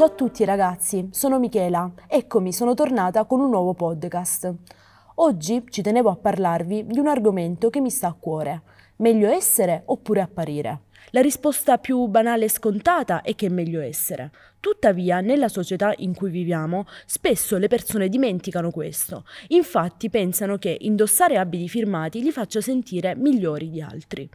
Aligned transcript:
Ciao 0.00 0.08
a 0.08 0.14
tutti 0.14 0.46
ragazzi, 0.46 1.10
sono 1.12 1.38
Michela. 1.38 1.92
Eccomi, 2.06 2.54
sono 2.54 2.72
tornata 2.72 3.26
con 3.26 3.38
un 3.40 3.50
nuovo 3.50 3.74
podcast. 3.74 4.50
Oggi 5.16 5.62
ci 5.68 5.82
tenevo 5.82 6.08
a 6.08 6.16
parlarvi 6.16 6.86
di 6.86 6.98
un 6.98 7.06
argomento 7.06 7.68
che 7.68 7.82
mi 7.82 7.90
sta 7.90 8.06
a 8.06 8.16
cuore. 8.18 8.62
Meglio 8.96 9.28
essere 9.28 9.82
oppure 9.84 10.22
apparire? 10.22 10.84
La 11.10 11.20
risposta 11.20 11.76
più 11.76 12.06
banale 12.06 12.46
e 12.46 12.48
scontata 12.48 13.20
è 13.20 13.34
che 13.34 13.44
è 13.44 13.50
meglio 13.50 13.82
essere. 13.82 14.30
Tuttavia, 14.58 15.20
nella 15.20 15.48
società 15.48 15.92
in 15.98 16.14
cui 16.14 16.30
viviamo, 16.30 16.86
spesso 17.04 17.58
le 17.58 17.68
persone 17.68 18.08
dimenticano 18.08 18.70
questo. 18.70 19.26
Infatti 19.48 20.08
pensano 20.08 20.56
che 20.56 20.78
indossare 20.80 21.36
abiti 21.36 21.68
firmati 21.68 22.22
li 22.22 22.32
faccia 22.32 22.62
sentire 22.62 23.14
migliori 23.16 23.68
di 23.68 23.82
altri. 23.82 24.26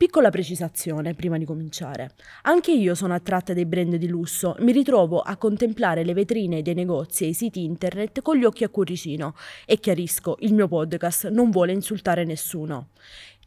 Piccola 0.00 0.30
precisazione 0.30 1.12
prima 1.12 1.36
di 1.36 1.44
cominciare. 1.44 2.12
Anche 2.44 2.72
io 2.72 2.94
sono 2.94 3.12
attratta 3.12 3.52
dai 3.52 3.66
brand 3.66 3.96
di 3.96 4.08
lusso, 4.08 4.56
mi 4.60 4.72
ritrovo 4.72 5.20
a 5.20 5.36
contemplare 5.36 6.04
le 6.04 6.14
vetrine 6.14 6.62
dei 6.62 6.72
negozi 6.72 7.24
e 7.24 7.28
i 7.28 7.34
siti 7.34 7.64
internet 7.64 8.22
con 8.22 8.38
gli 8.38 8.46
occhi 8.46 8.64
a 8.64 8.70
cuoricino 8.70 9.34
e 9.66 9.78
chiarisco, 9.78 10.36
il 10.38 10.54
mio 10.54 10.68
podcast 10.68 11.28
non 11.28 11.50
vuole 11.50 11.72
insultare 11.72 12.24
nessuno. 12.24 12.92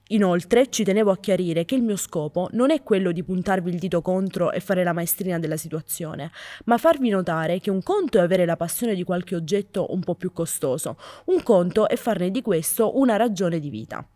Inoltre 0.09 0.69
ci 0.69 0.83
tenevo 0.83 1.09
a 1.09 1.17
chiarire 1.17 1.65
che 1.65 1.73
il 1.73 1.81
mio 1.81 1.95
scopo 1.95 2.49
non 2.51 2.69
è 2.69 2.83
quello 2.83 3.11
di 3.11 3.23
puntarvi 3.23 3.71
il 3.71 3.79
dito 3.79 4.03
contro 4.03 4.51
e 4.51 4.59
fare 4.59 4.83
la 4.83 4.93
maestrina 4.93 5.39
della 5.39 5.57
situazione, 5.57 6.29
ma 6.65 6.77
farvi 6.77 7.09
notare 7.09 7.59
che 7.61 7.71
un 7.71 7.81
conto 7.81 8.19
è 8.19 8.21
avere 8.21 8.45
la 8.45 8.57
passione 8.57 8.93
di 8.93 9.03
qualche 9.03 9.33
oggetto 9.33 9.91
un 9.91 10.01
po' 10.01 10.13
più 10.13 10.31
costoso, 10.31 10.99
un 11.25 11.41
conto 11.41 11.89
è 11.89 11.95
farne 11.95 12.29
di 12.29 12.43
questo 12.43 12.99
una 12.99 13.15
ragione 13.15 13.59
di 13.59 13.71
vita. 13.71 14.07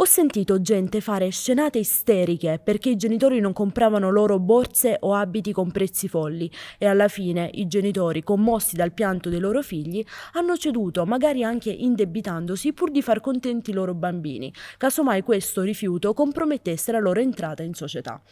Ho 0.00 0.06
sentito 0.06 0.62
gente 0.62 1.02
fare 1.02 1.28
scenate 1.28 1.78
isteriche 1.78 2.58
perché 2.58 2.88
i 2.88 2.96
genitori 2.96 3.38
non 3.38 3.52
compravano 3.52 4.08
loro 4.08 4.38
borse 4.38 4.96
o 5.00 5.12
abiti 5.12 5.52
con 5.52 5.70
prezzi 5.70 6.08
folli 6.08 6.50
e 6.78 6.86
alla 6.86 7.08
fine 7.08 7.50
i 7.52 7.66
genitori, 7.66 8.22
commossi 8.22 8.76
dal 8.76 8.94
pianto 8.94 9.28
dei 9.28 9.40
loro 9.40 9.60
figli, 9.60 10.02
hanno 10.32 10.56
ceduto, 10.56 11.04
magari 11.04 11.44
anche 11.44 11.70
indebitandosi 11.70 12.72
pur 12.72 12.90
di 12.90 13.02
far 13.02 13.20
contenti 13.20 13.72
i 13.72 13.74
loro 13.74 13.92
bambini, 13.92 14.50
casomai 14.78 15.20
questo 15.20 15.60
rifiuto 15.60 16.14
compromettesse 16.14 16.92
la 16.92 16.98
loro 16.98 17.20
entrata 17.20 17.62
in 17.62 17.74
società. 17.74 18.22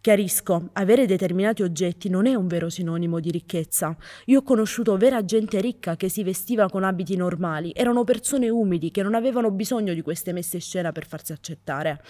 Chiarisco, 0.00 0.70
avere 0.74 1.06
determinati 1.06 1.64
oggetti 1.64 2.08
non 2.08 2.26
è 2.26 2.34
un 2.34 2.46
vero 2.46 2.70
sinonimo 2.70 3.18
di 3.18 3.32
ricchezza. 3.32 3.96
Io 4.26 4.38
ho 4.38 4.42
conosciuto 4.42 4.96
vera 4.96 5.24
gente 5.24 5.60
ricca 5.60 5.96
che 5.96 6.08
si 6.08 6.22
vestiva 6.22 6.68
con 6.68 6.84
abiti 6.84 7.16
normali, 7.16 7.72
erano 7.74 8.04
persone 8.04 8.48
umili 8.48 8.92
che 8.92 9.02
non 9.02 9.16
avevano 9.16 9.50
bisogno 9.50 9.94
di 9.94 10.00
queste 10.00 10.32
messe 10.32 10.56
in 10.56 10.62
scena 10.62 10.92
per 10.92 11.04
farsi 11.04 11.32
accettare. 11.32 12.00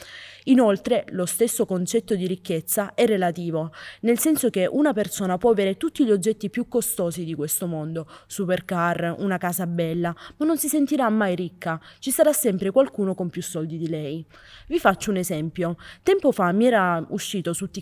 Inoltre, 0.44 1.06
lo 1.12 1.24
stesso 1.24 1.64
concetto 1.64 2.14
di 2.14 2.26
ricchezza 2.26 2.92
è 2.92 3.06
relativo, 3.06 3.72
nel 4.02 4.18
senso 4.18 4.50
che 4.50 4.68
una 4.70 4.92
persona 4.92 5.38
può 5.38 5.50
avere 5.50 5.78
tutti 5.78 6.04
gli 6.04 6.10
oggetti 6.10 6.50
più 6.50 6.68
costosi 6.68 7.24
di 7.24 7.34
questo 7.34 7.66
mondo, 7.66 8.06
supercar, 8.26 9.14
una 9.18 9.38
casa 9.38 9.66
bella, 9.66 10.14
ma 10.36 10.44
non 10.44 10.58
si 10.58 10.68
sentirà 10.68 11.08
mai 11.08 11.34
ricca, 11.34 11.80
ci 12.00 12.10
sarà 12.10 12.34
sempre 12.34 12.70
qualcuno 12.70 13.14
con 13.14 13.30
più 13.30 13.42
soldi 13.42 13.78
di 13.78 13.88
lei. 13.88 14.22
Vi 14.66 14.78
faccio 14.78 15.10
un 15.10 15.16
esempio. 15.16 15.76
Tempo 16.02 16.32
fa 16.32 16.52
mi 16.52 16.66
era 16.66 17.02
uscito 17.08 17.54
su 17.54 17.64
TikTok 17.64 17.77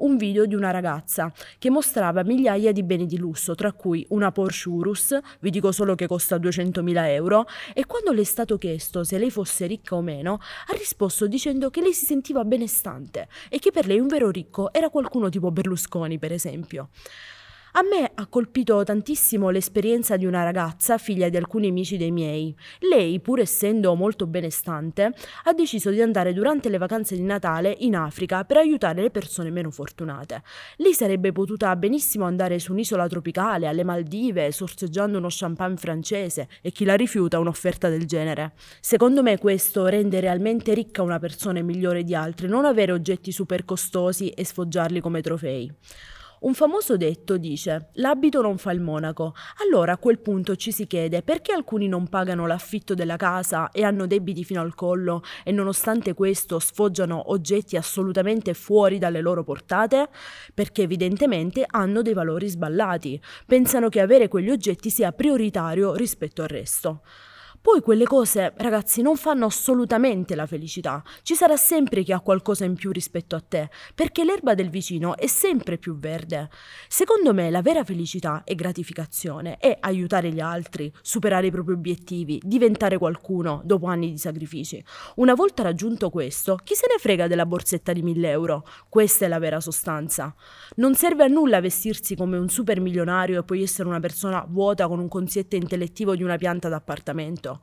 un 0.00 0.16
video 0.16 0.46
di 0.46 0.54
una 0.54 0.70
ragazza 0.70 1.32
che 1.58 1.70
mostrava 1.70 2.22
migliaia 2.22 2.72
di 2.72 2.82
beni 2.82 3.06
di 3.06 3.16
lusso, 3.16 3.54
tra 3.54 3.72
cui 3.72 4.04
una 4.10 4.32
Porsche 4.32 4.68
Urus, 4.68 5.18
vi 5.40 5.50
dico 5.50 5.72
solo 5.72 5.94
che 5.94 6.06
costa 6.06 6.36
200.000 6.36 7.06
euro, 7.08 7.46
e 7.74 7.86
quando 7.86 8.12
le 8.12 8.22
è 8.22 8.24
stato 8.24 8.58
chiesto 8.58 9.04
se 9.04 9.18
lei 9.18 9.30
fosse 9.30 9.66
ricca 9.66 9.94
o 9.94 10.02
meno, 10.02 10.40
ha 10.66 10.72
risposto 10.76 11.26
dicendo 11.26 11.70
che 11.70 11.80
lei 11.80 11.92
si 11.92 12.04
sentiva 12.04 12.44
benestante 12.44 13.28
e 13.48 13.58
che 13.58 13.70
per 13.70 13.86
lei 13.86 14.00
un 14.00 14.08
vero 14.08 14.30
ricco 14.30 14.72
era 14.72 14.90
qualcuno 14.90 15.28
tipo 15.28 15.50
Berlusconi, 15.50 16.18
per 16.18 16.32
esempio. 16.32 16.90
A 17.72 17.82
me 17.82 18.10
ha 18.14 18.26
colpito 18.26 18.82
tantissimo 18.82 19.50
l'esperienza 19.50 20.16
di 20.16 20.24
una 20.24 20.42
ragazza, 20.42 20.96
figlia 20.96 21.28
di 21.28 21.36
alcuni 21.36 21.68
amici 21.68 21.98
dei 21.98 22.10
miei. 22.10 22.56
Lei, 22.80 23.20
pur 23.20 23.40
essendo 23.40 23.94
molto 23.94 24.26
benestante, 24.26 25.12
ha 25.44 25.52
deciso 25.52 25.90
di 25.90 26.00
andare 26.00 26.32
durante 26.32 26.70
le 26.70 26.78
vacanze 26.78 27.14
di 27.14 27.22
Natale 27.22 27.76
in 27.80 27.94
Africa 27.94 28.44
per 28.44 28.56
aiutare 28.56 29.02
le 29.02 29.10
persone 29.10 29.50
meno 29.50 29.70
fortunate. 29.70 30.42
Lei 30.76 30.94
sarebbe 30.94 31.30
potuta 31.30 31.76
benissimo 31.76 32.24
andare 32.24 32.58
su 32.58 32.72
un'isola 32.72 33.06
tropicale, 33.06 33.66
alle 33.66 33.84
Maldive, 33.84 34.50
sorseggiando 34.50 35.18
uno 35.18 35.28
champagne 35.30 35.76
francese, 35.76 36.48
e 36.62 36.70
chi 36.70 36.86
la 36.86 36.94
rifiuta 36.94 37.38
un'offerta 37.38 37.90
del 37.90 38.06
genere. 38.06 38.54
Secondo 38.80 39.22
me 39.22 39.36
questo 39.36 39.86
rende 39.86 40.20
realmente 40.20 40.72
ricca 40.72 41.02
una 41.02 41.18
persona 41.18 41.60
migliore 41.60 42.02
di 42.02 42.14
altre, 42.14 42.48
non 42.48 42.64
avere 42.64 42.92
oggetti 42.92 43.30
super 43.30 43.66
costosi 43.66 44.30
e 44.30 44.42
sfoggiarli 44.42 45.00
come 45.00 45.20
trofei. 45.20 45.70
Un 46.40 46.54
famoso 46.54 46.96
detto 46.96 47.36
dice 47.36 47.88
l'abito 47.94 48.40
non 48.40 48.58
fa 48.58 48.70
il 48.70 48.80
monaco. 48.80 49.34
Allora 49.64 49.92
a 49.92 49.98
quel 49.98 50.20
punto 50.20 50.54
ci 50.54 50.70
si 50.70 50.86
chiede 50.86 51.22
perché 51.22 51.52
alcuni 51.52 51.88
non 51.88 52.08
pagano 52.08 52.46
l'affitto 52.46 52.94
della 52.94 53.16
casa 53.16 53.70
e 53.70 53.82
hanno 53.82 54.06
debiti 54.06 54.44
fino 54.44 54.60
al 54.60 54.74
collo 54.74 55.22
e 55.42 55.50
nonostante 55.50 56.14
questo 56.14 56.60
sfoggiano 56.60 57.30
oggetti 57.32 57.76
assolutamente 57.76 58.54
fuori 58.54 58.98
dalle 58.98 59.20
loro 59.20 59.42
portate? 59.42 60.08
Perché 60.54 60.82
evidentemente 60.82 61.64
hanno 61.66 62.02
dei 62.02 62.14
valori 62.14 62.46
sballati. 62.46 63.20
Pensano 63.44 63.88
che 63.88 64.00
avere 64.00 64.28
quegli 64.28 64.50
oggetti 64.50 64.90
sia 64.90 65.10
prioritario 65.10 65.94
rispetto 65.94 66.42
al 66.42 66.48
resto. 66.48 67.02
Poi 67.60 67.80
quelle 67.80 68.04
cose, 68.04 68.52
ragazzi, 68.56 69.02
non 69.02 69.16
fanno 69.16 69.44
assolutamente 69.46 70.36
la 70.36 70.46
felicità. 70.46 71.02
Ci 71.22 71.34
sarà 71.34 71.56
sempre 71.56 72.04
chi 72.04 72.12
ha 72.12 72.20
qualcosa 72.20 72.64
in 72.64 72.74
più 72.74 72.92
rispetto 72.92 73.34
a 73.34 73.40
te, 73.40 73.68
perché 73.96 74.22
l'erba 74.24 74.54
del 74.54 74.70
vicino 74.70 75.16
è 75.16 75.26
sempre 75.26 75.76
più 75.76 75.98
verde. 75.98 76.50
Secondo 76.86 77.34
me 77.34 77.50
la 77.50 77.60
vera 77.60 77.82
felicità 77.82 78.42
e 78.44 78.54
gratificazione 78.54 79.56
è 79.56 79.76
aiutare 79.80 80.30
gli 80.30 80.38
altri, 80.38 80.92
superare 81.02 81.48
i 81.48 81.50
propri 81.50 81.72
obiettivi, 81.74 82.40
diventare 82.44 82.96
qualcuno 82.96 83.60
dopo 83.64 83.86
anni 83.86 84.12
di 84.12 84.18
sacrifici. 84.18 84.82
Una 85.16 85.34
volta 85.34 85.64
raggiunto 85.64 86.10
questo, 86.10 86.60
chi 86.62 86.74
se 86.74 86.86
ne 86.88 86.98
frega 86.98 87.26
della 87.26 87.44
borsetta 87.44 87.92
di 87.92 88.02
1000 88.02 88.30
euro? 88.30 88.64
Questa 88.88 89.24
è 89.24 89.28
la 89.28 89.40
vera 89.40 89.58
sostanza. 89.58 90.32
Non 90.76 90.94
serve 90.94 91.24
a 91.24 91.28
nulla 91.28 91.60
vestirsi 91.60 92.14
come 92.14 92.38
un 92.38 92.48
super 92.48 92.80
milionario 92.80 93.40
e 93.40 93.44
poi 93.44 93.62
essere 93.62 93.88
una 93.88 94.00
persona 94.00 94.46
vuota 94.48 94.86
con 94.86 95.00
un 95.00 95.08
consietto 95.08 95.56
intellettivo 95.56 96.14
di 96.14 96.22
una 96.22 96.36
pianta 96.36 96.68
d'appartamento 96.68 97.47
tutto. 97.48 97.60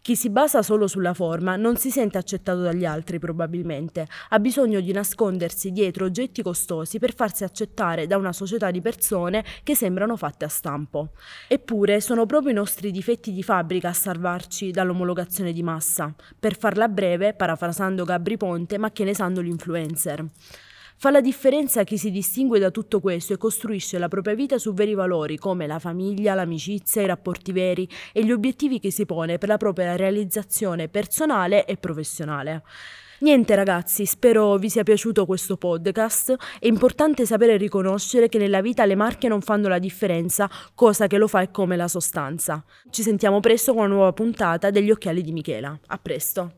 Chi 0.00 0.14
si 0.14 0.30
basa 0.30 0.62
solo 0.62 0.86
sulla 0.86 1.14
forma 1.14 1.56
non 1.56 1.76
si 1.76 1.90
sente 1.90 2.16
accettato 2.16 2.60
dagli 2.60 2.84
altri 2.84 3.18
probabilmente, 3.18 4.06
ha 4.28 4.38
bisogno 4.38 4.78
di 4.80 4.92
nascondersi 4.92 5.72
dietro 5.72 6.04
oggetti 6.04 6.42
costosi 6.42 7.00
per 7.00 7.12
farsi 7.12 7.42
accettare 7.42 8.06
da 8.06 8.16
una 8.16 8.32
società 8.32 8.70
di 8.70 8.80
persone 8.80 9.44
che 9.64 9.74
sembrano 9.74 10.16
fatte 10.16 10.44
a 10.44 10.48
stampo. 10.48 11.10
Eppure 11.48 12.00
sono 12.00 12.24
proprio 12.24 12.52
i 12.52 12.54
nostri 12.54 12.92
difetti 12.92 13.32
di 13.32 13.42
fabbrica 13.42 13.88
a 13.88 13.92
salvarci 13.92 14.70
dall'omologazione 14.70 15.52
di 15.52 15.64
massa. 15.64 16.14
Per 16.38 16.56
farla 16.56 16.86
breve, 16.86 17.34
parafrasando 17.34 18.04
Gabri 18.04 18.36
Ponte, 18.36 18.78
ma 18.78 18.92
che 18.92 19.02
ne 19.02 19.14
sanno 19.14 19.42
gli. 19.42 19.54
Fa 20.98 21.10
la 21.10 21.20
differenza 21.20 21.84
chi 21.84 21.98
si 21.98 22.10
distingue 22.10 22.58
da 22.58 22.70
tutto 22.70 23.00
questo 23.00 23.34
e 23.34 23.36
costruisce 23.36 23.98
la 23.98 24.08
propria 24.08 24.34
vita 24.34 24.56
su 24.56 24.72
veri 24.72 24.94
valori 24.94 25.36
come 25.36 25.66
la 25.66 25.78
famiglia, 25.78 26.32
l'amicizia, 26.32 27.02
i 27.02 27.06
rapporti 27.06 27.52
veri 27.52 27.86
e 28.14 28.24
gli 28.24 28.32
obiettivi 28.32 28.80
che 28.80 28.90
si 28.90 29.04
pone 29.04 29.36
per 29.36 29.50
la 29.50 29.58
propria 29.58 29.94
realizzazione 29.94 30.88
personale 30.88 31.66
e 31.66 31.76
professionale. 31.76 32.62
Niente 33.18 33.54
ragazzi, 33.54 34.06
spero 34.06 34.56
vi 34.56 34.70
sia 34.70 34.84
piaciuto 34.84 35.26
questo 35.26 35.58
podcast. 35.58 36.34
È 36.58 36.66
importante 36.66 37.26
sapere 37.26 37.58
riconoscere 37.58 38.30
che 38.30 38.38
nella 38.38 38.62
vita 38.62 38.86
le 38.86 38.94
marche 38.94 39.28
non 39.28 39.42
fanno 39.42 39.68
la 39.68 39.78
differenza, 39.78 40.48
cosa 40.74 41.06
che 41.06 41.18
lo 41.18 41.28
fa 41.28 41.42
è 41.42 41.50
come 41.50 41.76
la 41.76 41.88
sostanza. 41.88 42.64
Ci 42.88 43.02
sentiamo 43.02 43.40
presto 43.40 43.74
con 43.74 43.84
una 43.84 43.94
nuova 43.94 44.12
puntata 44.14 44.70
degli 44.70 44.90
occhiali 44.90 45.20
di 45.20 45.32
Michela. 45.32 45.78
A 45.88 45.98
presto. 45.98 46.52